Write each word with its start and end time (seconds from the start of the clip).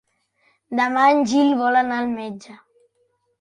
Demà 0.79 1.03
en 1.17 1.21
Gil 1.33 1.53
vol 1.59 1.77
anar 1.83 2.01
al 2.05 2.09
metge. 2.15 2.57